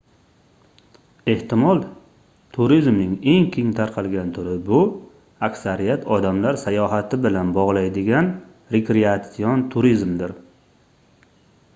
ehtimol 1.33 1.81
turizmning 2.57 3.11
eng 3.33 3.45
keng 3.55 3.69
tarqalgan 3.81 4.31
turi 4.39 4.55
bu 4.71 4.79
aksariyat 5.49 6.09
odamlar 6.17 6.59
sayohat 6.63 7.15
bilan 7.27 7.53
bogʻlaydigan 7.59 8.33
rekreatsion 8.79 9.65
turizmdir 9.77 10.35